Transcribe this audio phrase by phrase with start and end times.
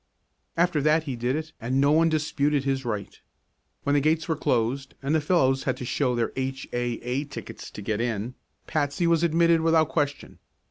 [0.57, 3.21] After that he did it and no one disputed his right.
[3.83, 6.67] When the gates were closed and fellows had to show their H.
[6.73, 6.93] A.
[7.03, 7.23] A.
[7.25, 8.33] tickets to get in,
[8.65, 10.39] Patsy was admitted without question.